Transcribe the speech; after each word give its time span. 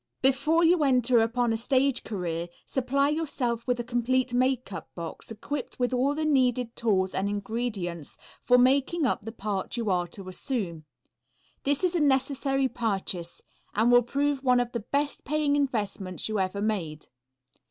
Before 0.23 0.63
you 0.63 0.83
enter 0.83 1.19
upon 1.19 1.53
a 1.53 1.57
stage 1.57 2.03
career 2.03 2.49
supply 2.65 3.09
yourself 3.09 3.67
with 3.67 3.79
a 3.79 3.83
complete 3.83 4.33
makeup 4.33 4.89
box 4.95 5.29
equipped 5.29 5.77
with 5.79 5.93
all 5.93 6.15
the 6.15 6.25
needed 6.25 6.75
tools 6.75 7.13
and 7.13 7.29
ingredients 7.29 8.17
for 8.41 8.57
making 8.57 9.05
up 9.05 9.19
for 9.19 9.25
the 9.25 9.31
part 9.31 9.77
you 9.77 9.91
are 9.91 10.07
to 10.07 10.27
assume. 10.27 10.85
This 11.65 11.83
is 11.83 11.93
a 11.93 12.01
necessary 12.01 12.67
purchase, 12.67 13.43
and 13.75 13.91
will 13.91 14.01
prove 14.01 14.43
one 14.43 14.59
of 14.59 14.71
the 14.71 14.79
best 14.79 15.23
paying 15.23 15.55
investments 15.55 16.27
you 16.27 16.39
ever 16.39 16.63
made. 16.63 17.05